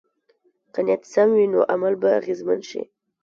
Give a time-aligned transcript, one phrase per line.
[0.73, 2.81] که نیت سم وي، نو عمل به اغېزمن شي.